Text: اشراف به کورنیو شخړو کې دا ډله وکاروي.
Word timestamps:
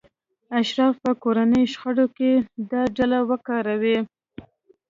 اشراف 0.59 0.95
به 1.03 1.11
کورنیو 1.23 1.71
شخړو 1.73 2.05
کې 2.17 2.31
دا 2.71 2.81
ډله 2.95 3.19
وکاروي. 3.29 3.97